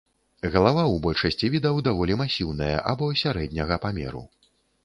Галава 0.53 0.81
ў 0.83 0.97
большасці 1.03 1.51
відаў 1.55 1.77
даволі 1.89 2.17
масіўная 2.23 2.73
або 2.93 3.11
сярэдняга 3.23 3.81
памеру. 3.87 4.27